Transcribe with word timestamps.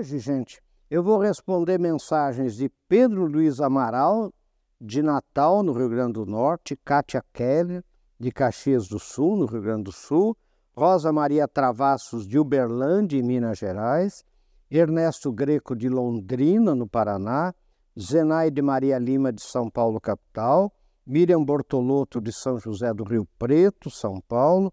Hoje, 0.00 0.18
gente, 0.18 0.62
eu 0.90 1.02
vou 1.02 1.18
responder 1.18 1.78
mensagens 1.78 2.56
de 2.56 2.70
Pedro 2.88 3.26
Luiz 3.26 3.60
Amaral, 3.60 4.32
de 4.80 5.02
Natal, 5.02 5.62
no 5.62 5.74
Rio 5.74 5.90
Grande 5.90 6.14
do 6.14 6.24
Norte, 6.24 6.74
Kátia 6.74 7.22
Keller, 7.34 7.84
de 8.18 8.32
Caxias 8.32 8.88
do 8.88 8.98
Sul, 8.98 9.36
no 9.36 9.44
Rio 9.44 9.60
Grande 9.60 9.82
do 9.82 9.92
Sul, 9.92 10.34
Rosa 10.74 11.12
Maria 11.12 11.46
Travassos, 11.46 12.26
de 12.26 12.38
Uberlândia, 12.38 13.18
em 13.18 13.22
Minas 13.22 13.58
Gerais, 13.58 14.24
Ernesto 14.70 15.30
Greco, 15.30 15.76
de 15.76 15.90
Londrina, 15.90 16.74
no 16.74 16.88
Paraná, 16.88 17.54
Zenaide 18.00 18.62
Maria 18.62 18.96
Lima, 18.96 19.30
de 19.30 19.42
São 19.42 19.68
Paulo, 19.68 20.00
capital, 20.00 20.72
Miriam 21.06 21.44
Bortolotto, 21.44 22.22
de 22.22 22.32
São 22.32 22.58
José 22.58 22.94
do 22.94 23.04
Rio 23.04 23.28
Preto, 23.38 23.90
São 23.90 24.18
Paulo, 24.26 24.72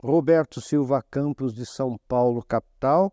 Roberto 0.00 0.60
Silva 0.60 1.02
Campos, 1.10 1.52
de 1.52 1.66
São 1.66 1.98
Paulo, 2.06 2.44
capital, 2.46 3.12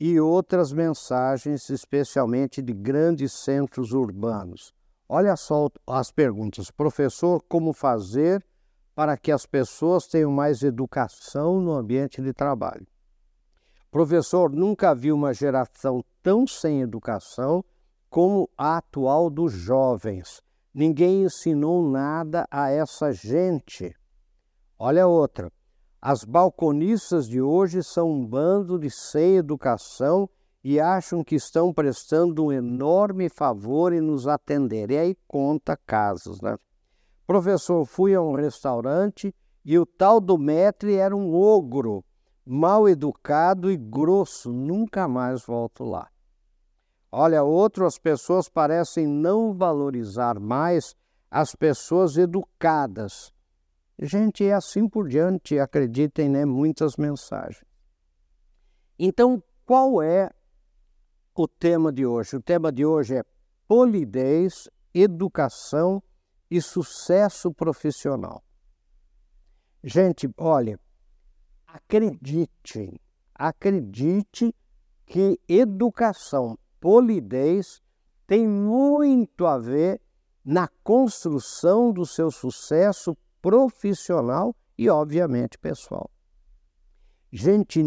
e 0.00 0.18
outras 0.18 0.72
mensagens, 0.72 1.68
especialmente 1.68 2.62
de 2.62 2.72
grandes 2.72 3.34
centros 3.34 3.92
urbanos. 3.92 4.72
Olha 5.06 5.36
só 5.36 5.68
as 5.86 6.10
perguntas. 6.10 6.70
Professor, 6.70 7.42
como 7.46 7.74
fazer 7.74 8.42
para 8.94 9.16
que 9.18 9.30
as 9.30 9.44
pessoas 9.44 10.06
tenham 10.06 10.32
mais 10.32 10.62
educação 10.62 11.60
no 11.60 11.72
ambiente 11.72 12.22
de 12.22 12.32
trabalho? 12.32 12.86
Professor, 13.90 14.50
nunca 14.50 14.94
vi 14.94 15.12
uma 15.12 15.34
geração 15.34 16.02
tão 16.22 16.46
sem 16.46 16.80
educação 16.80 17.62
como 18.08 18.48
a 18.56 18.78
atual 18.78 19.28
dos 19.28 19.52
jovens. 19.52 20.40
Ninguém 20.72 21.24
ensinou 21.24 21.86
nada 21.86 22.46
a 22.50 22.70
essa 22.70 23.12
gente. 23.12 23.94
Olha 24.78 25.06
outra. 25.06 25.52
As 26.02 26.24
balconistas 26.24 27.28
de 27.28 27.42
hoje 27.42 27.82
são 27.82 28.10
um 28.10 28.26
bando 28.26 28.78
de 28.78 28.88
sem 28.88 29.36
educação 29.36 30.30
e 30.64 30.80
acham 30.80 31.22
que 31.22 31.34
estão 31.34 31.74
prestando 31.74 32.46
um 32.46 32.50
enorme 32.50 33.28
favor 33.28 33.92
em 33.92 34.00
nos 34.00 34.26
atender. 34.26 34.90
E 34.90 34.96
aí 34.96 35.16
conta 35.28 35.76
casos, 35.76 36.40
né? 36.40 36.56
Professor, 37.26 37.84
fui 37.84 38.14
a 38.14 38.22
um 38.22 38.34
restaurante 38.34 39.34
e 39.62 39.78
o 39.78 39.84
tal 39.84 40.22
do 40.22 40.38
metre 40.38 40.94
era 40.94 41.14
um 41.14 41.34
ogro, 41.34 42.02
mal 42.46 42.88
educado 42.88 43.70
e 43.70 43.76
grosso. 43.76 44.50
Nunca 44.50 45.06
mais 45.06 45.44
volto 45.44 45.84
lá. 45.84 46.08
Olha, 47.12 47.42
outro, 47.42 47.84
as 47.84 47.98
pessoas 47.98 48.48
parecem 48.48 49.06
não 49.06 49.52
valorizar 49.52 50.40
mais 50.40 50.96
as 51.30 51.54
pessoas 51.54 52.16
educadas 52.16 53.34
Gente, 54.02 54.44
é 54.44 54.54
assim 54.54 54.88
por 54.88 55.06
diante, 55.06 55.58
acreditem, 55.58 56.26
né? 56.26 56.46
Muitas 56.46 56.96
mensagens. 56.96 57.62
Então, 58.98 59.42
qual 59.66 60.00
é 60.00 60.30
o 61.36 61.46
tema 61.46 61.92
de 61.92 62.06
hoje? 62.06 62.36
O 62.36 62.42
tema 62.42 62.72
de 62.72 62.84
hoje 62.84 63.16
é 63.16 63.22
polidez, 63.68 64.70
educação 64.94 66.02
e 66.50 66.62
sucesso 66.62 67.52
profissional. 67.52 68.42
Gente, 69.84 70.30
olha, 70.38 70.80
acredite, 71.66 72.98
acredite 73.34 74.54
que 75.04 75.38
educação, 75.46 76.58
polidez 76.80 77.82
tem 78.26 78.48
muito 78.48 79.44
a 79.44 79.58
ver 79.58 80.00
na 80.42 80.68
construção 80.82 81.92
do 81.92 82.06
seu 82.06 82.30
sucesso 82.30 83.14
profissional 83.40 84.54
e, 84.76 84.88
obviamente, 84.88 85.58
pessoal. 85.58 86.10
Gente, 87.32 87.82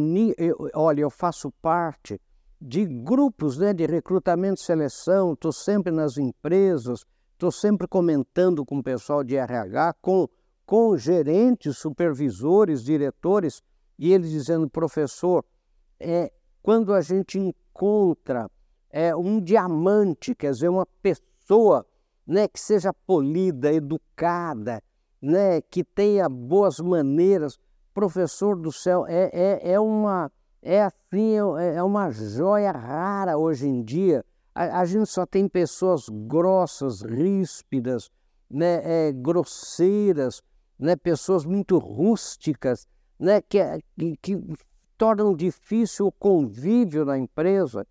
olha, 0.73 1.01
eu 1.01 1.09
faço 1.09 1.51
parte 1.61 2.19
de 2.61 2.85
grupos 2.85 3.57
né, 3.57 3.73
de 3.73 3.85
recrutamento 3.85 4.61
e 4.61 4.63
seleção, 4.63 5.33
estou 5.33 5.51
sempre 5.51 5.91
nas 5.91 6.17
empresas, 6.17 7.05
estou 7.33 7.51
sempre 7.51 7.87
comentando 7.87 8.65
com 8.65 8.77
o 8.77 8.83
pessoal 8.83 9.21
de 9.21 9.35
RH, 9.35 9.95
com, 10.01 10.29
com 10.65 10.97
gerentes, 10.97 11.77
supervisores, 11.77 12.83
diretores, 12.83 13.61
e 13.99 14.13
eles 14.13 14.31
dizendo, 14.31 14.69
professor, 14.69 15.43
é, 15.99 16.31
quando 16.61 16.93
a 16.93 17.02
gente 17.02 17.37
encontra 17.37 18.49
é, 18.89 19.13
um 19.13 19.42
diamante, 19.42 20.33
quer 20.33 20.52
dizer, 20.52 20.69
uma 20.69 20.86
pessoa 21.02 21.86
né, 22.25 22.47
que 22.47 22.59
seja 22.59 22.93
polida, 22.93 23.73
educada, 23.73 24.81
né, 25.23 25.61
que 25.61 25.86
tenha 25.86 26.28
boas 26.28 26.82
maneiras, 26.82 27.58
professor 27.94 28.58
do 28.58 28.73
céu, 28.73 29.06
é, 29.08 29.30
é, 29.32 29.72
é 29.72 29.80
uma 29.80 30.30
é 30.61 30.82
assim, 30.82 31.36
é, 31.60 31.76
é 31.76 31.84
uma 31.84 32.10
joia 32.10 32.72
rara 32.72 33.38
hoje 33.38 33.66
em 33.66 33.82
dia. 33.82 34.26
A, 34.54 34.82
a 34.82 34.86
gente 34.86 35.06
só 35.06 35.26
tem 35.26 35.48
pessoas 35.48 36.10
grossas, 36.10 37.02
ríspidas, 37.02 38.10
né, 38.50 38.82
é, 38.84 39.11
grosseiras, 39.14 40.42
né, 40.78 40.98
pessoas 40.98 41.45
muito 41.45 41.78
rústicas, 41.78 42.86
né, 43.17 43.42
que, 43.42 43.60
que, 43.98 44.17
que 44.22 44.44
tornam 44.98 45.34
difícil 45.34 46.08
o 46.08 46.11
convívio 46.11 47.05
na 47.05 47.17
empresa. 47.17 47.88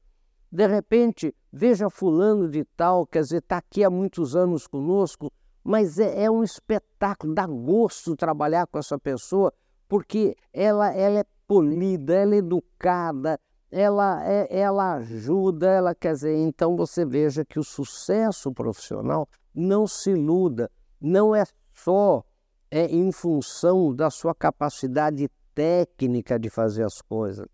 De 0.50 0.66
repente, 0.66 1.34
veja 1.50 1.88
fulano 1.88 2.46
de 2.46 2.62
tal, 2.76 3.06
quer 3.06 3.22
dizer, 3.22 3.38
está 3.38 3.56
aqui 3.56 3.82
há 3.82 3.88
muitos 3.88 4.36
anos 4.36 4.66
conosco, 4.66 5.32
mas 5.64 5.98
é, 5.98 6.24
é, 6.24 6.30
um 6.30 6.42
espetáculo, 6.42 7.34
dá 7.34 7.46
gosto 7.46 8.16
trabalhar 8.16 8.66
com 8.66 8.78
essa 8.78 8.98
pessoa, 8.98 9.52
porque 9.88 10.36
ela, 10.52 10.92
ela 10.94 11.20
é 11.20 11.24
polida, 11.46 12.14
ela 12.14 12.34
é 12.34 12.38
educada, 12.38 13.38
ela, 13.70 14.22
é, 14.26 14.46
ela 14.50 14.94
ajuda, 14.94 15.66
ela 15.66 15.94
quer 15.94 16.14
dizer, 16.14 16.36
então 16.36 16.76
você 16.76 17.04
veja 17.04 17.44
que 17.44 17.58
o 17.58 17.64
sucesso 17.64 18.52
profissional 18.52 19.28
não 19.54 19.86
se 19.86 20.10
iluda, 20.10 20.70
não 21.00 21.34
é 21.34 21.44
só 21.72 22.24
é 22.70 22.86
em 22.86 23.12
função 23.12 23.94
da 23.94 24.10
sua 24.10 24.34
capacidade 24.34 25.28
técnica 25.54 26.38
de 26.38 26.48
fazer 26.48 26.84
as 26.84 27.00
coisas, 27.02 27.46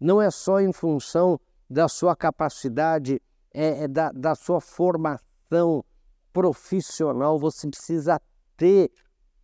não 0.00 0.20
é 0.20 0.30
só 0.30 0.60
em 0.60 0.72
função 0.72 1.40
da 1.70 1.88
sua 1.88 2.14
capacidade, 2.14 3.20
é, 3.52 3.84
é 3.84 3.88
da, 3.88 4.10
da 4.12 4.34
sua 4.34 4.60
formação 4.60 5.84
profissional, 6.34 7.38
você 7.38 7.68
precisa 7.68 8.20
ter 8.56 8.90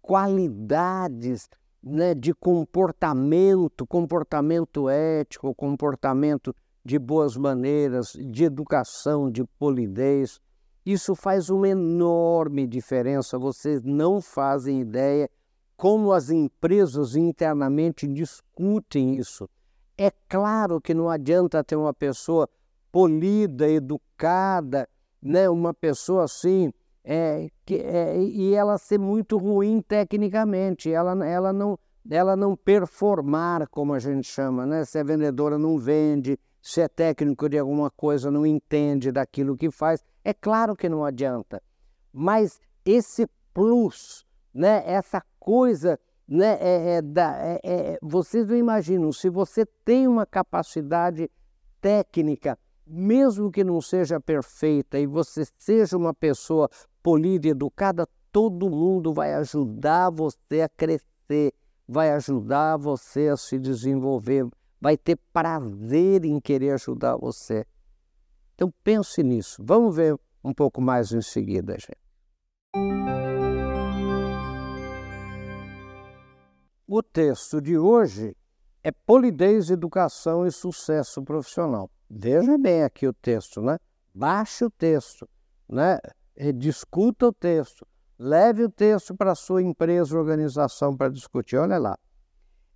qualidades 0.02 1.48
né, 1.80 2.14
de 2.14 2.34
comportamento, 2.34 3.86
comportamento 3.86 4.88
ético, 4.88 5.54
comportamento 5.54 6.54
de 6.84 6.98
boas 6.98 7.36
maneiras, 7.36 8.12
de 8.12 8.44
educação, 8.44 9.30
de 9.30 9.44
polidez. 9.56 10.40
Isso 10.84 11.14
faz 11.14 11.48
uma 11.48 11.68
enorme 11.68 12.66
diferença. 12.66 13.38
Vocês 13.38 13.82
não 13.84 14.20
fazem 14.20 14.80
ideia 14.80 15.30
como 15.76 16.12
as 16.12 16.28
empresas 16.28 17.14
internamente 17.14 18.06
discutem 18.08 19.14
isso. 19.14 19.48
É 19.96 20.10
claro 20.28 20.80
que 20.80 20.92
não 20.92 21.08
adianta 21.08 21.62
ter 21.62 21.76
uma 21.76 21.94
pessoa 21.94 22.48
polida, 22.90 23.68
educada, 23.68 24.88
né, 25.22 25.48
uma 25.48 25.72
pessoa 25.72 26.24
assim 26.24 26.72
é, 27.04 27.48
que, 27.64 27.76
é, 27.76 28.18
e 28.18 28.54
ela 28.54 28.78
ser 28.78 28.98
muito 28.98 29.36
ruim 29.36 29.80
tecnicamente, 29.80 30.90
ela, 30.90 31.26
ela, 31.26 31.52
não, 31.52 31.78
ela 32.08 32.36
não 32.36 32.56
performar, 32.56 33.66
como 33.68 33.94
a 33.94 33.98
gente 33.98 34.26
chama, 34.26 34.66
né? 34.66 34.84
se 34.84 34.98
é 34.98 35.04
vendedora 35.04 35.58
não 35.58 35.78
vende, 35.78 36.38
se 36.60 36.80
é 36.80 36.88
técnico 36.88 37.48
de 37.48 37.58
alguma 37.58 37.90
coisa 37.90 38.30
não 38.30 38.44
entende 38.44 39.10
daquilo 39.10 39.56
que 39.56 39.70
faz, 39.70 40.04
é 40.24 40.34
claro 40.34 40.76
que 40.76 40.88
não 40.88 41.04
adianta. 41.04 41.62
Mas 42.12 42.60
esse 42.84 43.26
plus, 43.54 44.26
né? 44.52 44.82
essa 44.84 45.22
coisa, 45.38 45.98
né? 46.28 46.58
é, 46.60 46.96
é, 46.96 47.02
da, 47.02 47.36
é, 47.38 47.60
é, 47.62 47.98
vocês 48.02 48.46
não 48.46 48.56
imaginam, 48.56 49.12
se 49.12 49.30
você 49.30 49.64
tem 49.84 50.06
uma 50.06 50.26
capacidade 50.26 51.30
técnica, 51.80 52.58
mesmo 52.86 53.50
que 53.50 53.62
não 53.62 53.80
seja 53.80 54.20
perfeita 54.20 54.98
e 54.98 55.06
você 55.06 55.44
seja 55.56 55.96
uma 55.96 56.12
pessoa 56.12 56.68
polida 57.02 57.48
e 57.48 57.50
educada, 57.50 58.08
todo 58.32 58.70
mundo 58.70 59.12
vai 59.12 59.34
ajudar 59.34 60.10
você 60.10 60.62
a 60.62 60.68
crescer, 60.68 61.52
vai 61.86 62.10
ajudar 62.12 62.76
você 62.76 63.28
a 63.28 63.36
se 63.36 63.58
desenvolver, 63.58 64.46
vai 64.80 64.96
ter 64.96 65.18
prazer 65.32 66.24
em 66.24 66.40
querer 66.40 66.72
ajudar 66.72 67.16
você. 67.16 67.66
Então 68.54 68.72
pense 68.84 69.22
nisso. 69.22 69.62
Vamos 69.64 69.96
ver 69.96 70.16
um 70.44 70.52
pouco 70.52 70.80
mais 70.80 71.12
em 71.12 71.22
seguida, 71.22 71.76
gente. 71.78 71.98
O 76.86 77.02
texto 77.02 77.60
de 77.60 77.78
hoje 77.78 78.36
é 78.82 78.90
Polidez, 78.90 79.70
Educação 79.70 80.46
e 80.46 80.50
Sucesso 80.50 81.22
Profissional. 81.22 81.90
Veja 82.08 82.58
bem 82.58 82.82
aqui 82.82 83.06
o 83.06 83.12
texto, 83.12 83.60
né? 83.60 83.78
Baixe 84.12 84.64
o 84.64 84.70
texto, 84.70 85.28
né? 85.68 85.98
Discuta 86.52 87.26
o 87.26 87.32
texto, 87.32 87.86
leve 88.18 88.64
o 88.64 88.70
texto 88.70 89.14
para 89.14 89.32
a 89.32 89.34
sua 89.34 89.62
empresa 89.62 90.18
organização 90.18 90.96
para 90.96 91.10
discutir. 91.10 91.56
Olha 91.56 91.78
lá. 91.78 91.98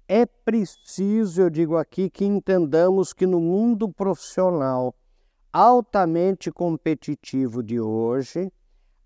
É 0.07 0.27
preciso, 0.27 1.41
eu 1.41 1.49
digo 1.49 1.79
aqui, 1.79 2.11
que 2.11 2.27
entendamos 2.27 3.15
que 3.15 3.27
no 3.27 3.41
mundo 3.41 3.91
profissional 3.91 4.95
altamente 5.51 6.51
competitivo 6.51 7.63
de 7.63 7.81
hoje, 7.81 8.53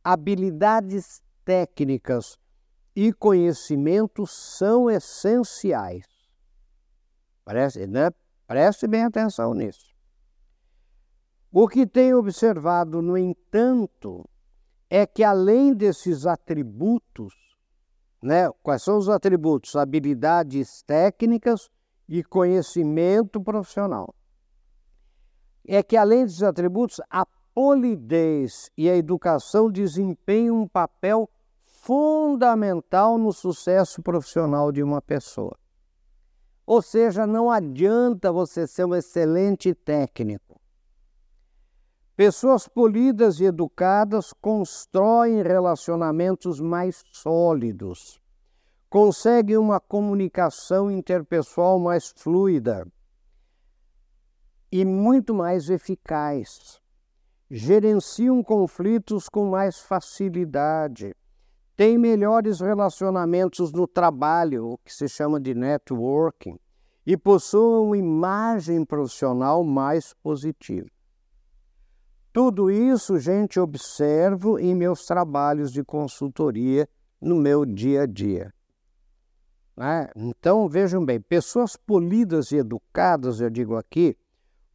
habilidades 0.02 1.22
técnicas 1.44 2.36
e 2.96 3.12
conhecimentos 3.12 4.32
são 4.56 4.90
essenciais. 4.90 6.06
Preste, 7.44 7.86
né? 7.86 8.10
Preste 8.46 8.88
bem 8.88 9.04
atenção 9.04 9.54
nisso. 9.54 9.94
O 11.52 11.68
que 11.68 11.86
tenho 11.86 12.18
observado, 12.18 13.00
no 13.00 13.16
entanto, 13.16 14.28
é 14.90 15.06
que 15.06 15.22
além 15.22 15.74
desses 15.74 16.26
atributos, 16.26 17.34
né, 18.22 18.50
quais 18.62 18.82
são 18.82 18.96
os 18.96 19.08
atributos? 19.08 19.76
Habilidades 19.76 20.82
técnicas 20.82 21.68
e 22.08 22.22
conhecimento 22.24 23.40
profissional. 23.40 24.14
É 25.66 25.82
que 25.82 25.96
além 25.96 26.24
desses 26.24 26.42
atributos, 26.42 27.00
a 27.10 27.26
polidez 27.54 28.70
e 28.76 28.88
a 28.88 28.96
educação 28.96 29.70
desempenham 29.70 30.62
um 30.62 30.68
papel 30.68 31.28
fundamental 31.64 33.18
no 33.18 33.32
sucesso 33.32 34.02
profissional 34.02 34.72
de 34.72 34.82
uma 34.82 35.02
pessoa. 35.02 35.56
Ou 36.64 36.82
seja, 36.82 37.26
não 37.26 37.50
adianta 37.50 38.30
você 38.30 38.66
ser 38.66 38.84
um 38.84 38.94
excelente 38.94 39.74
técnico. 39.74 40.47
Pessoas 42.18 42.66
polidas 42.66 43.38
e 43.38 43.44
educadas 43.44 44.32
constroem 44.32 45.40
relacionamentos 45.40 46.58
mais 46.58 47.04
sólidos, 47.12 48.20
conseguem 48.90 49.56
uma 49.56 49.78
comunicação 49.78 50.90
interpessoal 50.90 51.78
mais 51.78 52.12
fluida 52.16 52.84
e 54.72 54.84
muito 54.84 55.32
mais 55.32 55.70
eficaz, 55.70 56.80
gerenciam 57.48 58.42
conflitos 58.42 59.28
com 59.28 59.48
mais 59.48 59.78
facilidade 59.78 61.14
tem 61.76 61.96
melhores 61.96 62.58
relacionamentos 62.58 63.70
no 63.70 63.86
trabalho, 63.86 64.72
o 64.72 64.78
que 64.78 64.92
se 64.92 65.08
chama 65.08 65.38
de 65.38 65.54
networking, 65.54 66.58
e 67.06 67.16
possui 67.16 67.86
uma 67.86 67.96
imagem 67.96 68.84
profissional 68.84 69.62
mais 69.62 70.12
positiva. 70.14 70.97
Tudo 72.32 72.70
isso, 72.70 73.18
gente, 73.18 73.58
observo 73.58 74.58
em 74.58 74.74
meus 74.74 75.06
trabalhos 75.06 75.72
de 75.72 75.82
consultoria 75.82 76.88
no 77.20 77.36
meu 77.36 77.64
dia 77.64 78.02
a 78.02 78.06
dia. 78.06 78.52
É? 79.80 80.10
Então, 80.16 80.68
vejam 80.68 81.04
bem, 81.04 81.20
pessoas 81.20 81.76
polidas 81.76 82.50
e 82.50 82.56
educadas, 82.56 83.40
eu 83.40 83.48
digo 83.48 83.76
aqui, 83.76 84.16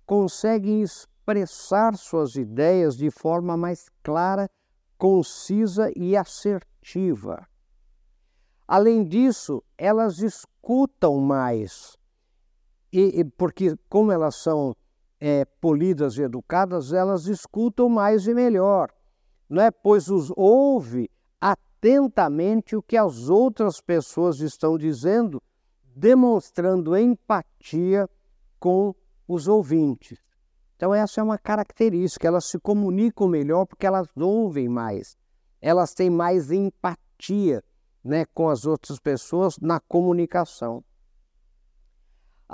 conseguem 0.06 0.82
expressar 0.82 1.96
suas 1.98 2.36
ideias 2.36 2.96
de 2.96 3.12
forma 3.12 3.58
mais 3.58 3.90
clara, 4.02 4.50
concisa 4.98 5.92
e 5.96 6.16
assertiva. 6.16 7.46
Além 8.66 9.04
disso, 9.04 9.62
elas 9.78 10.20
escutam 10.20 11.18
mais, 11.18 11.98
e, 12.92 13.20
e 13.20 13.24
porque 13.26 13.76
como 13.90 14.12
elas 14.12 14.36
são 14.36 14.74
é, 15.26 15.46
polidas 15.62 16.18
e 16.18 16.24
educadas, 16.24 16.92
elas 16.92 17.28
escutam 17.28 17.88
mais 17.88 18.28
e 18.28 18.34
melhor, 18.34 18.90
não 19.50 19.62
é? 19.62 19.72
pois 19.72 20.10
os 20.10 20.34
ouve 20.36 21.10
atentamente 21.40 22.76
o 22.76 22.82
que 22.82 22.98
as 22.98 23.30
outras 23.30 23.80
pessoas 23.80 24.42
estão 24.42 24.78
dizendo, 24.78 25.42
demonstrando 25.96 26.98
empatia 26.98 28.10
com 28.60 28.94
os 29.28 29.48
ouvintes. 29.48 30.20
Então, 30.76 30.94
essa 30.94 31.22
é 31.22 31.24
uma 31.24 31.38
característica, 31.38 32.28
elas 32.28 32.46
se 32.46 32.60
comunicam 32.60 33.28
melhor 33.28 33.66
porque 33.66 33.86
elas 33.86 34.08
ouvem 34.18 34.68
mais 34.68 35.16
elas 35.64 35.94
têm 35.94 36.10
mais 36.10 36.52
empatia 36.52 37.64
né, 38.04 38.26
com 38.34 38.50
as 38.50 38.66
outras 38.66 39.00
pessoas 39.00 39.58
na 39.62 39.80
comunicação. 39.80 40.84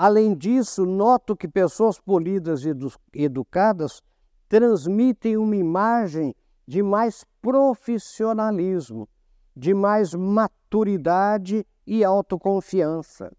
Além 0.02 0.34
disso, 0.34 0.86
noto 0.86 1.36
que 1.36 1.46
pessoas 1.46 2.00
polidas 2.00 2.64
e 2.64 2.70
edu 2.70 2.90
educadas 3.14 4.02
transmitem 4.48 5.36
uma 5.36 5.58
imagem 5.58 6.34
de 6.66 6.82
mais 6.82 7.26
profissionalismo, 7.42 9.10
de 9.54 9.74
mais 9.74 10.14
maturidade 10.14 11.68
e 11.86 12.02
autoconfiança. 12.02 13.30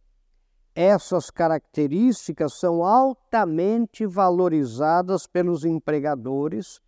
Essas 0.75 1.31
características 1.31 2.53
são 2.53 2.85
altamente 2.85 4.05
valorizadas 4.05 5.27
pelos 5.27 5.65
empregadores 5.65 6.79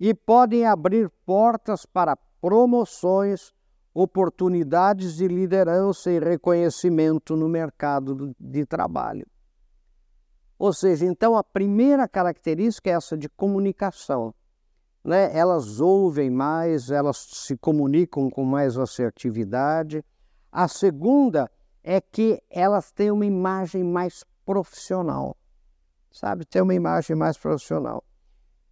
e 0.00 0.12
podem 0.12 0.66
abrir 0.66 1.08
portas 1.24 1.86
para 1.86 2.16
promoções, 2.40 3.54
oportunidades 3.94 5.16
de 5.16 5.28
liderança 5.28 6.10
e 6.10 6.18
reconhecimento 6.18 7.36
no 7.36 7.48
mercado 7.48 8.34
de 8.38 8.64
trabalho. 8.64 9.26
Ou 10.58 10.72
seja, 10.72 11.04
então 11.04 11.36
a 11.36 11.42
primeira 11.42 12.06
característica 12.08 12.88
é 12.88 12.94
essa 12.94 13.16
de 13.16 13.28
comunicação. 13.28 14.34
Né? 15.04 15.36
Elas 15.36 15.80
ouvem 15.80 16.30
mais, 16.30 16.90
elas 16.90 17.16
se 17.16 17.56
comunicam 17.56 18.30
com 18.30 18.44
mais 18.44 18.78
assertividade. 18.78 20.04
A 20.50 20.68
segunda 20.68 21.50
é 21.82 22.00
que 22.00 22.40
elas 22.48 22.92
têm 22.92 23.10
uma 23.10 23.26
imagem 23.26 23.82
mais 23.82 24.24
profissional, 24.44 25.36
sabe? 26.10 26.44
Tem 26.44 26.62
uma 26.62 26.74
imagem 26.74 27.16
mais 27.16 27.36
profissional. 27.36 28.04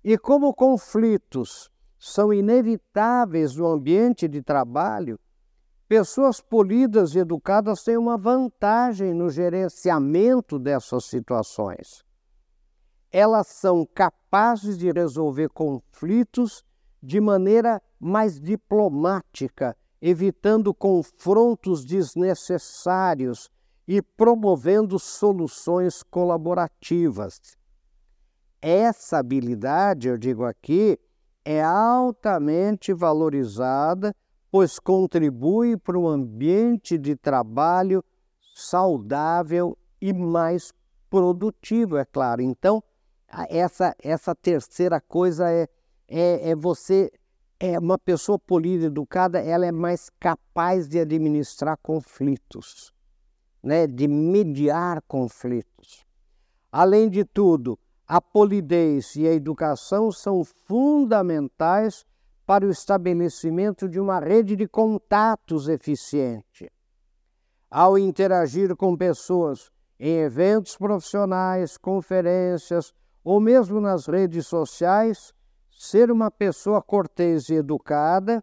E 0.03 0.17
como 0.17 0.55
conflitos 0.55 1.71
são 2.01 2.33
inevitáveis 2.33 3.55
no 3.55 3.67
ambiente 3.67 4.27
de 4.27 4.41
trabalho, 4.41 5.21
pessoas 5.87 6.41
polidas 6.41 7.15
e 7.15 7.19
educadas 7.19 7.85
têm 7.85 7.99
uma 7.99 8.17
vantagem 8.17 9.13
no 9.13 9.29
gerenciamento 9.29 10.59
dessas 10.59 11.05
situações. 11.05 12.03
Elas 13.13 13.49
são 13.49 13.85
capazes 13.85 14.79
de 14.79 14.91
resolver 14.91 15.51
conflitos 15.51 16.65
de 17.03 17.21
maneira 17.21 17.83
mais 17.99 18.41
diplomática, 18.41 19.77
evitando 20.01 20.73
confrontos 20.73 21.85
desnecessários 21.85 23.51
e 23.87 24.01
promovendo 24.01 24.99
soluções 24.99 26.03
colaborativas. 26.03 27.59
Essa 28.63 29.19
habilidade, 29.19 30.09
eu 30.09 30.17
digo 30.17 30.45
aqui, 30.45 30.99
é 31.51 31.65
altamente 31.65 32.93
valorizada, 32.93 34.15
pois 34.53 34.79
contribui 34.79 35.77
para 35.77 35.99
um 35.99 36.07
ambiente 36.07 36.97
de 36.97 37.17
trabalho 37.17 38.05
saudável 38.55 39.77
e 40.01 40.13
mais 40.13 40.73
produtivo, 41.09 41.97
é 41.97 42.05
claro. 42.05 42.41
Então, 42.41 42.81
essa, 43.49 43.97
essa 44.01 44.33
terceira 44.33 45.01
coisa 45.01 45.51
é, 45.51 45.67
é, 46.07 46.51
é 46.51 46.55
você, 46.55 47.11
é 47.59 47.77
uma 47.81 47.99
pessoa 47.99 48.39
polida, 48.39 48.87
educada, 48.87 49.41
ela 49.41 49.67
é 49.67 49.73
mais 49.73 50.09
capaz 50.21 50.89
de 50.89 51.01
administrar 51.01 51.77
conflitos, 51.83 52.95
né? 53.61 53.89
de 53.89 54.07
mediar 54.07 55.03
conflitos. 55.03 56.07
Além 56.71 57.11
de 57.11 57.25
tudo, 57.25 57.77
a 58.11 58.21
polidez 58.21 59.15
e 59.15 59.25
a 59.25 59.33
educação 59.33 60.11
são 60.11 60.43
fundamentais 60.43 62.05
para 62.45 62.67
o 62.67 62.71
estabelecimento 62.71 63.89
de 63.89 64.01
uma 64.01 64.19
rede 64.19 64.57
de 64.57 64.67
contatos 64.67 65.69
eficiente. 65.69 66.69
Ao 67.71 67.97
interagir 67.97 68.75
com 68.75 68.97
pessoas 68.97 69.71
em 69.97 70.17
eventos 70.17 70.77
profissionais, 70.77 71.79
conferências 71.79 72.93
ou 73.23 73.39
mesmo 73.39 73.81
nas 73.81 74.09
redes 74.09 74.49
sociais, 74.49 75.33
ser 75.71 76.11
uma 76.11 76.33
pessoa 76.33 76.83
cortês 76.83 77.49
e 77.49 77.55
educada 77.55 78.43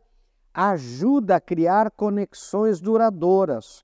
ajuda 0.53 1.35
a 1.35 1.41
criar 1.41 1.91
conexões 1.91 2.79
duradouras. 2.79 3.83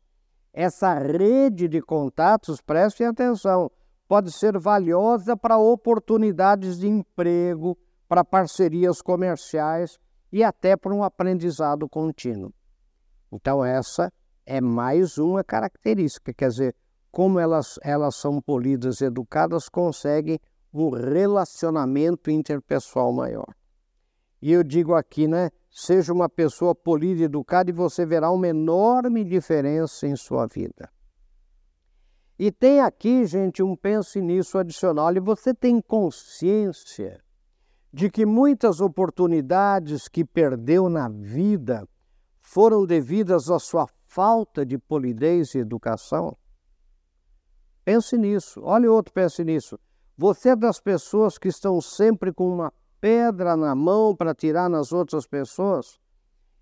Essa 0.53 0.93
rede 0.93 1.67
de 1.67 1.81
contatos, 1.81 2.61
prestem 2.61 3.05
atenção, 3.05 3.69
pode 4.13 4.31
ser 4.31 4.59
valiosa 4.59 5.35
para 5.35 5.57
oportunidades 5.57 6.77
de 6.77 6.87
emprego, 6.87 7.75
para 8.07 8.23
parcerias 8.23 9.01
comerciais 9.01 9.97
e 10.31 10.43
até 10.43 10.77
para 10.77 10.93
um 10.93 11.03
aprendizado 11.03 11.89
contínuo. 11.89 12.53
Então, 13.31 13.65
essa 13.65 14.13
é 14.45 14.61
mais 14.61 15.17
uma 15.17 15.43
característica, 15.43 16.31
quer 16.31 16.49
dizer, 16.49 16.75
como 17.11 17.39
elas, 17.39 17.79
elas 17.81 18.15
são 18.15 18.39
polidas 18.39 19.01
e 19.01 19.05
educadas, 19.05 19.67
conseguem 19.67 20.39
um 20.71 20.91
relacionamento 20.91 22.29
interpessoal 22.29 23.11
maior. 23.11 23.51
E 24.39 24.51
eu 24.51 24.63
digo 24.63 24.93
aqui, 24.93 25.27
né? 25.27 25.49
Seja 25.71 26.13
uma 26.13 26.29
pessoa 26.29 26.75
polida 26.75 27.21
e 27.21 27.23
educada 27.23 27.71
e 27.71 27.73
você 27.73 28.05
verá 28.05 28.29
uma 28.29 28.47
enorme 28.47 29.23
diferença 29.23 30.05
em 30.05 30.15
sua 30.15 30.45
vida. 30.45 30.87
E 32.37 32.51
tem 32.51 32.81
aqui, 32.81 33.25
gente, 33.25 33.61
um 33.61 33.75
pense 33.75 34.19
nisso 34.19 34.57
adicional. 34.57 35.13
E 35.15 35.19
você 35.19 35.53
tem 35.53 35.79
consciência 35.79 37.23
de 37.91 38.09
que 38.09 38.25
muitas 38.25 38.81
oportunidades 38.81 40.07
que 40.07 40.25
perdeu 40.25 40.89
na 40.89 41.07
vida 41.07 41.87
foram 42.41 42.85
devidas 42.85 43.51
à 43.51 43.59
sua 43.59 43.87
falta 44.07 44.65
de 44.65 44.77
polidez 44.77 45.53
e 45.53 45.59
educação? 45.59 46.35
Pense 47.85 48.17
nisso. 48.17 48.61
Olha 48.63 48.91
outro, 48.91 49.13
pense 49.13 49.43
nisso. 49.43 49.79
Você 50.17 50.49
é 50.49 50.55
das 50.55 50.79
pessoas 50.79 51.37
que 51.37 51.47
estão 51.47 51.79
sempre 51.81 52.33
com 52.33 52.47
uma 52.47 52.73
pedra 52.99 53.55
na 53.57 53.75
mão 53.75 54.15
para 54.15 54.33
tirar 54.33 54.69
nas 54.69 54.91
outras 54.91 55.27
pessoas 55.27 55.99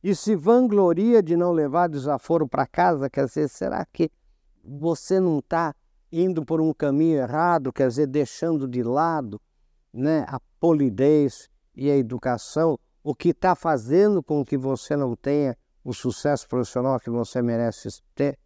e 0.03 0.15
se 0.15 0.35
vangloria 0.35 1.21
de 1.21 1.37
não 1.37 1.51
levar 1.51 1.87
desaforo 1.87 2.47
para 2.47 2.65
casa? 2.65 3.09
Quer 3.09 3.25
dizer, 3.25 3.47
será 3.49 3.85
que 3.85 4.09
você 4.63 5.19
não 5.19 5.39
está 5.39 5.73
indo 6.11 6.45
por 6.45 6.59
um 6.59 6.73
caminho 6.73 7.17
errado, 7.17 7.71
quer 7.71 7.87
dizer, 7.87 8.07
deixando 8.07 8.67
de 8.67 8.83
lado 8.83 9.41
né, 9.93 10.25
a 10.27 10.39
polidez 10.59 11.49
e 11.75 11.89
a 11.89 11.97
educação, 11.97 12.77
o 13.03 13.15
que 13.15 13.29
está 13.29 13.55
fazendo 13.55 14.21
com 14.21 14.43
que 14.45 14.57
você 14.57 14.95
não 14.95 15.15
tenha 15.15 15.57
o 15.83 15.93
sucesso 15.93 16.47
profissional 16.47 16.99
que 16.99 17.09
você 17.09 17.41
merece 17.41 17.87
ter? 18.13 18.37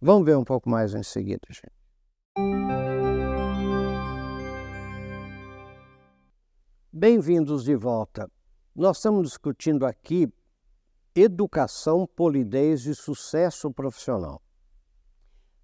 Vamos 0.00 0.26
ver 0.26 0.36
um 0.36 0.44
pouco 0.44 0.68
mais 0.68 0.94
em 0.94 1.02
seguida, 1.02 1.40
gente. 1.48 1.72
Bem-vindos 6.92 7.64
de 7.64 7.74
volta. 7.74 8.30
Nós 8.74 8.98
estamos 8.98 9.28
discutindo 9.28 9.84
aqui 9.84 10.28
educação, 11.14 12.06
polidez 12.06 12.86
e 12.86 12.94
sucesso 12.94 13.72
profissional. 13.72 14.43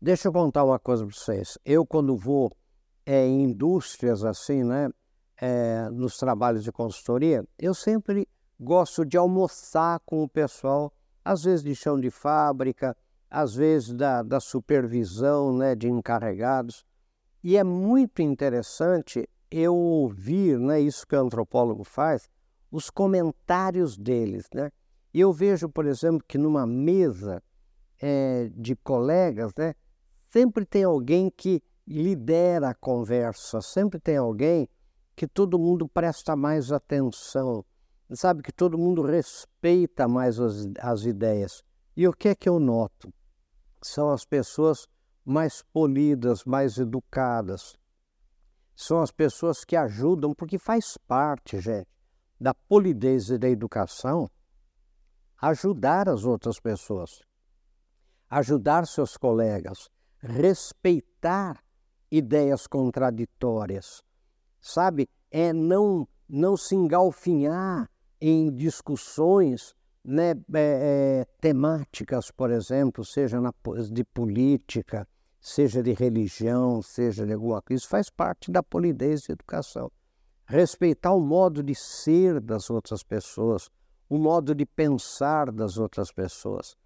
Deixa 0.03 0.29
eu 0.29 0.33
contar 0.33 0.65
uma 0.65 0.79
coisa 0.79 1.05
para 1.05 1.15
vocês. 1.15 1.59
Eu, 1.63 1.85
quando 1.85 2.17
vou 2.17 2.51
é, 3.05 3.27
em 3.27 3.43
indústrias 3.43 4.25
assim, 4.25 4.65
né, 4.65 4.89
é, 5.37 5.91
nos 5.91 6.17
trabalhos 6.17 6.65
de 6.65 6.73
consultoria, 6.73 7.45
eu 7.59 7.75
sempre 7.75 8.27
gosto 8.59 9.05
de 9.05 9.19
almoçar 9.19 10.01
com 10.07 10.23
o 10.23 10.29
pessoal, 10.29 10.91
às 11.23 11.43
vezes 11.43 11.63
de 11.63 11.75
chão 11.75 12.01
de 12.01 12.11
fábrica, 12.11 12.97
às 13.31 13.55
vezes 13.55 13.93
da, 13.93 14.23
da 14.23 14.41
supervisão 14.41 15.55
né, 15.55 15.75
de 15.75 15.91
encarregados. 15.91 16.83
E 17.45 17.59
é 17.59 17.63
muito 17.63 18.23
interessante 18.23 19.29
eu 19.51 19.77
ouvir, 19.77 20.59
né, 20.59 20.81
isso 20.81 21.07
que 21.07 21.15
o 21.15 21.21
antropólogo 21.21 21.85
faz, 21.85 22.27
os 22.73 22.89
comentários 22.89 23.99
deles. 23.99 24.47
Né? 24.55 24.73
E 25.13 25.21
eu 25.21 25.31
vejo, 25.31 25.69
por 25.69 25.85
exemplo, 25.85 26.25
que 26.27 26.39
numa 26.39 26.67
mesa 26.67 27.43
é, 28.01 28.51
de 28.55 28.75
colegas, 28.77 29.53
né, 29.59 29.75
sempre 30.31 30.65
tem 30.65 30.85
alguém 30.85 31.31
que 31.31 31.63
lidera 31.87 32.71
a 32.71 32.75
conversa, 32.75 33.61
sempre 33.61 33.99
tem 33.99 34.17
alguém 34.17 34.69
que 35.17 35.27
todo 35.27 35.59
mundo 35.59 35.89
presta 35.89 36.37
mais 36.37 36.71
atenção, 36.71 37.65
sabe 38.13 38.43
que 38.43 38.53
todo 38.53 38.79
mundo 38.79 39.03
respeita 39.03 40.09
mais 40.09 40.39
as, 40.39 40.69
as 40.79 41.03
ideias. 41.03 41.63
E 41.97 42.07
o 42.07 42.13
que 42.13 42.29
é 42.29 42.35
que 42.35 42.49
eu 42.49 42.59
noto? 42.61 43.13
São 43.83 44.11
as 44.11 44.25
pessoas 44.25 44.87
mais 45.25 45.63
polidas, 45.73 46.45
mais 46.45 46.79
educadas. 46.79 47.77
São 48.75 49.03
as 49.03 49.11
pessoas 49.11 49.65
que 49.65 49.77
ajudam, 49.77 50.33
porque 50.35 50.59
faz 50.59 50.97
parte, 51.07 51.61
gente, 51.61 51.89
da 52.41 52.55
polidez 52.55 53.29
e 53.29 53.37
da 53.37 53.49
educação 53.49 54.31
ajudar 55.43 56.09
as 56.09 56.25
outras 56.25 56.61
pessoas, 56.61 57.23
ajudar 58.29 58.87
seus 58.87 59.17
colegas, 59.17 59.89
respeitar 60.23 61.63
ideias 62.11 62.67
contraditórias, 62.67 64.03
sabe? 64.61 65.09
É 65.31 65.53
não, 65.53 66.07
não 66.29 66.57
se 66.57 66.75
engalfinhar 66.75 67.89
em 68.21 68.51
discussões 68.55 69.75
né, 70.05 70.31
é, 70.31 70.35
é, 70.55 71.27
temáticas, 71.41 72.31
por 72.31 72.51
exemplo, 72.51 73.05
seja 73.05 73.41
na, 73.41 73.53
de 73.91 74.05
política, 74.05 75.07
seja 75.41 75.83
de 75.83 75.93
religião, 75.93 76.83
seja 76.83 77.25
de 77.25 77.33
alguma 77.33 77.63
coisa. 77.63 77.81
Isso 77.81 77.89
faz 77.89 78.11
parte 78.11 78.51
da 78.51 78.63
polidez 78.63 79.27
da 79.27 79.33
educação. 79.33 79.91
Respeitar 80.45 81.13
o 81.13 81.21
modo 81.21 81.63
de 81.63 81.75
ser 81.75 82.41
das 82.41 82.71
outras 82.71 83.03
pessoas, 83.03 83.71
o 84.09 84.19
modo 84.19 84.55
de 84.55 84.67
pensar 84.67 85.53
das 85.53 85.79
outras 85.79 86.11
pessoas. 86.11 86.77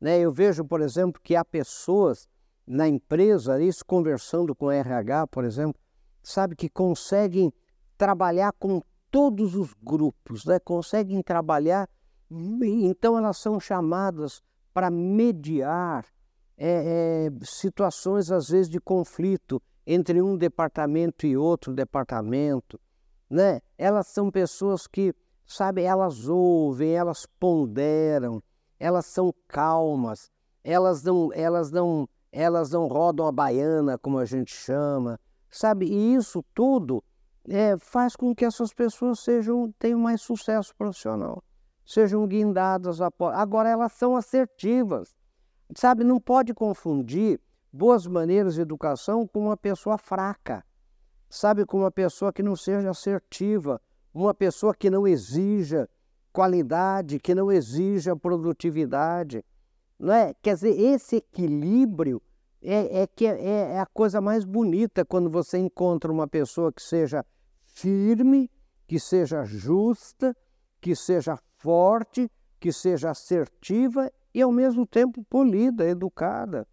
Né? 0.00 0.18
Eu 0.18 0.32
vejo, 0.32 0.64
por 0.64 0.80
exemplo, 0.80 1.20
que 1.22 1.36
há 1.36 1.44
pessoas 1.44 2.28
na 2.66 2.88
empresa, 2.88 3.60
isso 3.62 3.84
conversando 3.84 4.54
com 4.54 4.70
RH, 4.70 5.26
por 5.28 5.44
exemplo, 5.44 5.80
sabe 6.22 6.54
que 6.54 6.68
conseguem 6.68 7.52
trabalhar 7.96 8.52
com 8.52 8.80
todos 9.10 9.54
os 9.54 9.74
grupos, 9.74 10.44
né? 10.44 10.58
conseguem 10.58 11.22
trabalhar, 11.22 11.88
então 12.30 13.18
elas 13.18 13.36
são 13.36 13.60
chamadas 13.60 14.42
para 14.72 14.90
mediar 14.90 16.06
é, 16.56 17.26
é, 17.26 17.44
situações, 17.44 18.30
às 18.30 18.48
vezes, 18.48 18.70
de 18.70 18.80
conflito 18.80 19.60
entre 19.86 20.22
um 20.22 20.36
departamento 20.36 21.26
e 21.26 21.36
outro 21.36 21.74
departamento. 21.74 22.80
Né? 23.28 23.60
Elas 23.76 24.06
são 24.06 24.30
pessoas 24.30 24.86
que, 24.86 25.14
sabe, 25.44 25.82
elas 25.82 26.28
ouvem, 26.28 26.92
elas 26.92 27.26
ponderam, 27.38 28.42
elas 28.78 29.06
são 29.06 29.34
calmas, 29.46 30.30
elas 30.64 31.02
não, 31.02 31.32
elas 31.32 31.70
não 31.70 32.08
elas 32.32 32.70
não 32.70 32.86
rodam 32.86 33.26
a 33.26 33.32
baiana, 33.32 33.98
como 33.98 34.18
a 34.18 34.24
gente 34.24 34.54
chama, 34.54 35.20
sabe? 35.50 35.86
E 35.86 36.14
isso 36.14 36.42
tudo 36.54 37.04
é, 37.48 37.76
faz 37.78 38.16
com 38.16 38.34
que 38.34 38.44
essas 38.44 38.72
pessoas 38.72 39.20
sejam 39.20 39.72
tenham 39.78 40.00
mais 40.00 40.22
sucesso 40.22 40.74
profissional, 40.76 41.44
sejam 41.84 42.26
guindadas. 42.26 43.00
Agora, 43.00 43.68
elas 43.68 43.92
são 43.92 44.16
assertivas, 44.16 45.14
sabe? 45.76 46.02
Não 46.02 46.18
pode 46.18 46.54
confundir 46.54 47.38
boas 47.70 48.06
maneiras 48.06 48.54
de 48.54 48.62
educação 48.62 49.26
com 49.26 49.46
uma 49.46 49.56
pessoa 49.56 49.98
fraca, 49.98 50.64
sabe? 51.28 51.66
Com 51.66 51.78
uma 51.80 51.90
pessoa 51.90 52.32
que 52.32 52.42
não 52.42 52.56
seja 52.56 52.90
assertiva, 52.90 53.80
uma 54.14 54.32
pessoa 54.32 54.74
que 54.74 54.88
não 54.88 55.06
exija 55.06 55.88
qualidade, 56.32 57.20
que 57.20 57.34
não 57.34 57.52
exija 57.52 58.16
produtividade. 58.16 59.44
Não 59.98 60.12
é? 60.12 60.34
Quer 60.42 60.54
dizer, 60.54 60.78
esse 60.78 61.16
equilíbrio 61.16 62.20
é, 62.62 63.02
é 63.02 63.06
que 63.06 63.26
é, 63.26 63.72
é 63.74 63.80
a 63.80 63.86
coisa 63.86 64.20
mais 64.20 64.44
bonita 64.44 65.04
quando 65.04 65.28
você 65.28 65.58
encontra 65.58 66.10
uma 66.10 66.28
pessoa 66.28 66.72
que 66.72 66.82
seja 66.82 67.24
firme, 67.64 68.50
que 68.86 69.00
seja 69.00 69.44
justa, 69.44 70.36
que 70.80 70.94
seja 70.94 71.38
forte, 71.58 72.30
que 72.60 72.72
seja 72.72 73.10
assertiva 73.10 74.10
e 74.34 74.40
ao 74.40 74.52
mesmo 74.52 74.86
tempo 74.86 75.24
polida, 75.24 75.84
educada. 75.84 76.66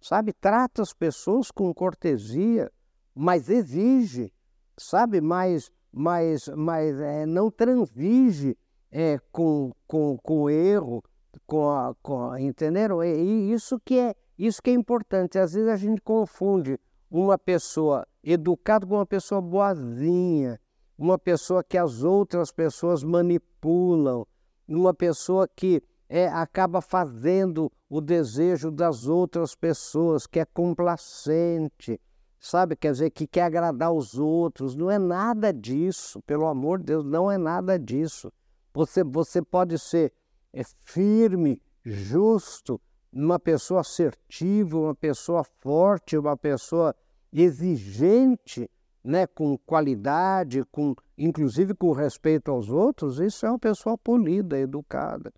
Sabe, 0.00 0.32
trata 0.32 0.82
as 0.82 0.92
pessoas 0.92 1.50
com 1.50 1.72
cortesia, 1.72 2.70
mas 3.14 3.48
exige, 3.48 4.32
sabe, 4.76 5.20
mais, 5.20 5.70
mais, 5.90 6.48
mais 6.48 7.00
é, 7.00 7.24
não 7.24 7.50
transige 7.50 8.56
é, 8.90 9.18
com, 9.32 9.72
com, 9.86 10.18
com 10.18 10.50
erro, 10.50 11.02
com 11.46 11.70
a, 11.70 11.94
com 12.02 12.30
a, 12.30 12.40
entenderam? 12.40 13.02
E 13.02 13.52
isso 13.52 13.80
que 13.84 13.98
é 13.98 14.14
isso 14.38 14.62
que 14.62 14.70
é 14.70 14.74
importante. 14.74 15.38
Às 15.38 15.54
vezes 15.54 15.68
a 15.68 15.76
gente 15.76 16.00
confunde 16.00 16.78
uma 17.10 17.38
pessoa 17.38 18.06
educada 18.22 18.86
com 18.86 18.94
uma 18.94 19.06
pessoa 19.06 19.40
boazinha, 19.40 20.60
uma 20.98 21.18
pessoa 21.18 21.62
que 21.62 21.78
as 21.78 22.02
outras 22.02 22.50
pessoas 22.50 23.02
manipulam, 23.04 24.26
uma 24.66 24.92
pessoa 24.92 25.48
que 25.48 25.82
é, 26.08 26.28
acaba 26.28 26.80
fazendo 26.80 27.70
o 27.88 28.00
desejo 28.00 28.70
das 28.70 29.06
outras 29.06 29.54
pessoas, 29.54 30.26
que 30.26 30.40
é 30.40 30.44
complacente, 30.44 32.00
sabe? 32.38 32.76
Quer 32.76 32.92
dizer, 32.92 33.10
que 33.10 33.26
quer 33.26 33.42
agradar 33.42 33.92
os 33.92 34.18
outros. 34.18 34.74
Não 34.74 34.90
é 34.90 34.98
nada 34.98 35.52
disso, 35.52 36.20
pelo 36.22 36.46
amor 36.46 36.78
de 36.78 36.86
Deus, 36.86 37.04
não 37.04 37.30
é 37.30 37.38
nada 37.38 37.78
disso. 37.78 38.32
Você, 38.72 39.04
você 39.04 39.40
pode 39.40 39.78
ser 39.78 40.12
é, 40.54 40.62
firme, 40.84 41.60
justo, 41.84 42.80
uma 43.12 43.38
pessoa 43.38 43.80
assertiva, 43.80 44.78
uma 44.78 44.94
pessoa 44.94 45.44
forte, 45.60 46.16
uma 46.16 46.36
pessoa 46.36 46.94
exigente, 47.32 48.70
né, 49.02 49.26
com 49.26 49.58
qualidade, 49.58 50.64
com 50.70 50.94
inclusive 51.18 51.74
com 51.74 51.92
respeito 51.92 52.50
aos 52.50 52.70
outros, 52.70 53.18
isso 53.18 53.44
é 53.44 53.50
uma 53.50 53.58
pessoa 53.58 53.98
polida, 53.98 54.58
educada, 54.58 55.32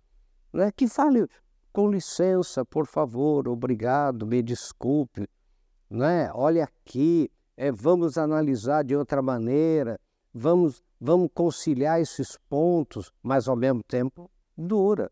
né, 0.53 0.71
que 0.71 0.87
fale 0.87 1.27
com 1.73 1.89
licença, 1.89 2.63
por 2.63 2.85
favor, 2.85 3.47
obrigado, 3.47 4.25
me 4.25 4.41
desculpe, 4.41 5.27
né, 5.89 6.31
olha 6.33 6.63
aqui, 6.63 7.29
é, 7.57 7.71
vamos 7.71 8.17
analisar 8.17 8.83
de 8.83 8.95
outra 8.95 9.21
maneira, 9.21 9.99
vamos, 10.33 10.81
vamos 11.01 11.29
conciliar 11.33 11.99
esses 11.99 12.37
pontos, 12.47 13.11
mas 13.21 13.47
ao 13.47 13.55
mesmo 13.55 13.83
tempo 13.83 14.29
dura. 14.57 15.11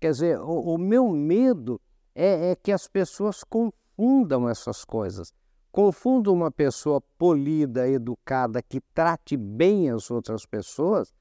Quer 0.00 0.12
dizer, 0.12 0.40
o, 0.40 0.74
o 0.74 0.78
meu 0.78 1.08
medo 1.10 1.80
é, 2.14 2.52
é 2.52 2.56
que 2.56 2.72
as 2.72 2.88
pessoas 2.88 3.44
confundam 3.44 4.48
essas 4.48 4.84
coisas. 4.84 5.32
confundo 5.70 6.32
uma 6.32 6.50
pessoa 6.50 7.00
polida, 7.16 7.88
educada, 7.88 8.60
que 8.62 8.80
trate 8.92 9.36
bem 9.36 9.90
as 9.90 10.10
outras 10.10 10.44
pessoas, 10.44 11.14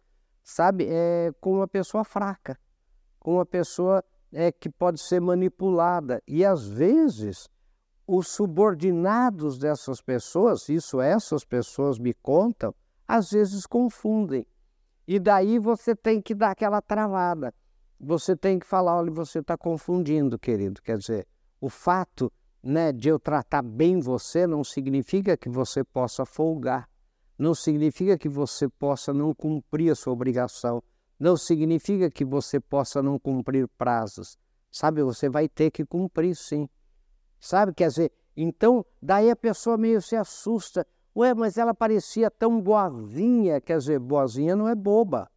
sabe, 0.43 0.87
é, 0.89 1.31
com 1.39 1.53
uma 1.53 1.67
pessoa 1.67 2.03
fraca, 2.03 2.57
com 3.19 3.35
uma 3.35 3.45
pessoa 3.45 4.03
é, 4.33 4.51
que 4.51 4.69
pode 4.69 4.99
ser 4.99 5.19
manipulada. 5.19 6.21
E 6.27 6.43
às 6.43 6.67
vezes 6.67 7.47
os 8.07 8.27
subordinados 8.29 9.59
dessas 9.59 10.01
pessoas, 10.01 10.67
isso 10.67 10.99
essas 10.99 11.45
pessoas 11.45 11.99
me 11.99 12.13
contam, 12.13 12.73
às 13.07 13.31
vezes 13.31 13.67
confundem. 13.67 14.47
E 15.11 15.17
daí 15.17 15.57
você 15.57 15.95
tem 15.95 16.21
que 16.21 16.35
dar 16.35 16.51
aquela 16.51 16.83
travada. 16.83 17.51
Você 17.99 18.35
tem 18.35 18.59
que 18.59 18.65
falar, 18.67 18.95
olha, 18.95 19.09
você 19.09 19.39
está 19.39 19.57
confundindo, 19.57 20.37
querido. 20.37 20.79
Quer 20.83 20.99
dizer, 20.99 21.27
o 21.59 21.67
fato 21.67 22.31
né, 22.61 22.91
de 22.91 23.09
eu 23.09 23.17
tratar 23.17 23.63
bem 23.63 23.99
você 23.99 24.45
não 24.45 24.63
significa 24.63 25.35
que 25.35 25.49
você 25.49 25.83
possa 25.83 26.27
folgar, 26.27 26.87
não 27.39 27.55
significa 27.55 28.19
que 28.19 28.29
você 28.29 28.69
possa 28.69 29.11
não 29.11 29.33
cumprir 29.33 29.91
a 29.91 29.95
sua 29.95 30.13
obrigação, 30.13 30.83
não 31.19 31.35
significa 31.35 32.11
que 32.11 32.23
você 32.23 32.59
possa 32.59 33.01
não 33.01 33.17
cumprir 33.17 33.67
prazos. 33.79 34.37
Sabe, 34.71 35.01
você 35.01 35.27
vai 35.27 35.49
ter 35.49 35.71
que 35.71 35.83
cumprir 35.83 36.35
sim. 36.35 36.69
Sabe, 37.39 37.73
quer 37.73 37.87
dizer, 37.87 38.11
então 38.37 38.85
daí 39.01 39.31
a 39.31 39.35
pessoa 39.35 39.75
meio 39.75 40.03
se 40.03 40.15
assusta. 40.15 40.85
Ué, 41.19 41.33
mas 41.33 41.57
ela 41.57 41.73
parecia 41.73 42.31
tão 42.31 42.61
boazinha, 42.61 43.59
quer 43.59 43.77
dizer, 43.77 43.99
boazinha 43.99 44.55
não 44.55 44.69
é 44.69 44.73
boba. 44.73 45.29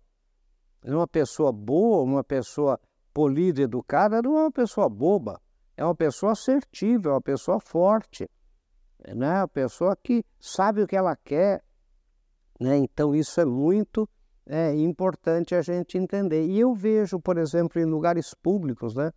Uma 0.85 1.09
pessoa 1.09 1.51
boa, 1.51 2.05
uma 2.05 2.23
pessoa 2.23 2.79
polida, 3.13 3.63
educada, 3.63 4.23
não 4.23 4.39
é 4.39 4.43
uma 4.43 4.53
pessoa 4.53 4.89
boba. 4.89 5.41
É 5.77 5.85
uma 5.85 5.95
pessoa 5.95 6.33
assertiva, 6.33 7.09
é 7.09 7.13
uma 7.15 7.21
pessoa 7.21 7.59
forte, 7.59 8.31
né? 9.13 9.41
uma 9.41 9.49
pessoa 9.49 9.97
que 9.97 10.25
sabe 10.39 10.83
o 10.83 10.87
que 10.87 10.95
ela 10.95 11.17
quer. 11.17 11.65
Né? 12.61 12.77
Então, 12.77 13.13
isso 13.13 13.41
é 13.41 13.45
muito 13.45 14.09
é, 14.47 14.73
importante 14.77 15.53
a 15.53 15.63
gente 15.63 15.99
entender. 15.99 16.47
E 16.47 16.61
eu 16.61 16.73
vejo, 16.75 17.19
por 17.19 17.37
exemplo, 17.39 17.83
em 17.83 17.87
lugares 17.87 18.35
públicos, 18.35 18.95
né? 18.95 19.11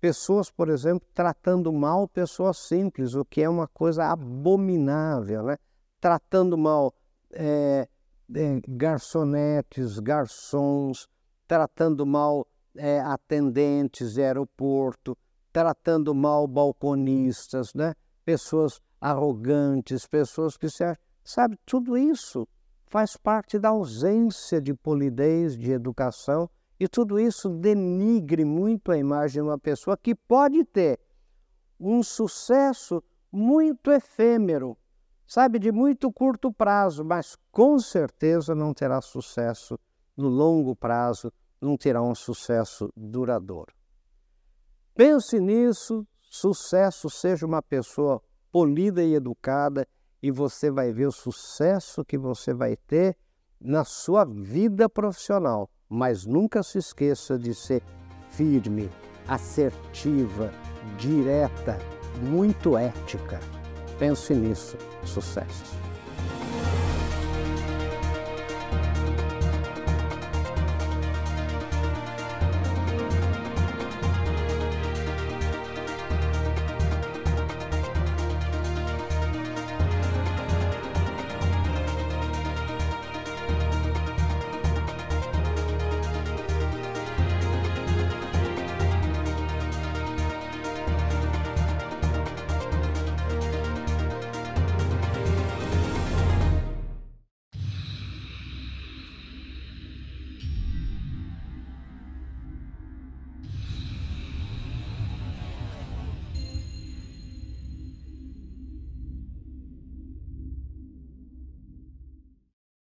pessoas, 0.00 0.50
por 0.50 0.70
exemplo, 0.70 1.06
tratando 1.14 1.72
mal 1.72 2.08
pessoas 2.08 2.58
simples, 2.58 3.14
o 3.14 3.24
que 3.24 3.42
é 3.42 3.48
uma 3.48 3.68
coisa 3.68 4.06
abominável. 4.06 5.44
Né? 5.44 5.56
Tratando 6.00 6.56
mal 6.56 6.94
é, 7.32 7.88
é, 8.34 8.60
garçonetes, 8.68 9.98
garçons, 9.98 11.08
tratando 11.46 12.06
mal 12.06 12.46
é, 12.76 13.00
atendentes 13.00 14.14
de 14.14 14.22
aeroporto, 14.22 15.16
tratando 15.52 16.14
mal 16.14 16.46
balconistas, 16.46 17.74
né? 17.74 17.94
pessoas 18.24 18.80
arrogantes, 19.00 20.06
pessoas 20.06 20.56
que 20.56 20.68
se 20.68 20.84
acham. 20.84 21.02
Sabe, 21.24 21.58
tudo 21.66 21.96
isso 21.96 22.46
faz 22.86 23.16
parte 23.16 23.58
da 23.58 23.68
ausência 23.68 24.60
de 24.60 24.74
polidez, 24.74 25.56
de 25.56 25.70
educação, 25.70 26.48
e 26.78 26.88
tudo 26.88 27.20
isso 27.20 27.48
denigre 27.48 28.44
muito 28.44 28.90
a 28.90 28.96
imagem 28.96 29.42
de 29.42 29.48
uma 29.48 29.58
pessoa 29.58 29.96
que 29.96 30.14
pode 30.14 30.64
ter 30.64 30.98
um 31.78 32.02
sucesso 32.02 33.02
muito 33.30 33.90
efêmero, 33.90 34.76
sabe, 35.30 35.60
de 35.60 35.70
muito 35.70 36.10
curto 36.10 36.52
prazo, 36.52 37.04
mas 37.04 37.36
com 37.52 37.78
certeza 37.78 38.52
não 38.52 38.74
terá 38.74 39.00
sucesso 39.00 39.78
no 40.16 40.28
longo 40.28 40.74
prazo, 40.74 41.32
não 41.60 41.76
terá 41.76 42.02
um 42.02 42.16
sucesso 42.16 42.92
duradouro. 42.96 43.72
Pense 44.92 45.38
nisso, 45.38 46.04
sucesso, 46.20 47.08
seja 47.08 47.46
uma 47.46 47.62
pessoa 47.62 48.20
polida 48.50 49.04
e 49.04 49.14
educada, 49.14 49.86
e 50.20 50.32
você 50.32 50.68
vai 50.68 50.92
ver 50.92 51.06
o 51.06 51.12
sucesso 51.12 52.04
que 52.04 52.18
você 52.18 52.52
vai 52.52 52.76
ter 52.76 53.16
na 53.60 53.84
sua 53.84 54.24
vida 54.24 54.88
profissional. 54.88 55.70
Mas 55.88 56.26
nunca 56.26 56.60
se 56.60 56.78
esqueça 56.78 57.38
de 57.38 57.54
ser 57.54 57.84
firme, 58.30 58.90
assertiva, 59.28 60.50
direta, 60.98 61.78
muito 62.20 62.76
ética. 62.76 63.59
Pense 64.00 64.32
nisso. 64.32 64.78
Sucesso! 65.04 65.79